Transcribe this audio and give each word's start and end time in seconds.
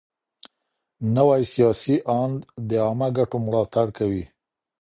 نوی 1.15 1.41
سياسي 1.53 1.95
آند 2.21 2.39
د 2.67 2.69
عامه 2.85 3.07
ګټو 3.17 3.37
ملاتړ 3.45 3.87
کوي. 3.97 4.23